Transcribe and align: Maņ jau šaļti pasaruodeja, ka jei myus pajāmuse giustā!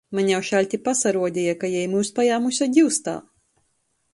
Maņ 0.17 0.29
jau 0.29 0.37
šaļti 0.45 0.79
pasaruodeja, 0.87 1.53
ka 1.65 1.71
jei 1.73 1.91
myus 1.91 2.11
pajāmuse 2.21 2.69
giustā! 2.79 3.15